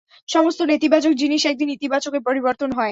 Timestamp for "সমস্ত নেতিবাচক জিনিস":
0.29-1.41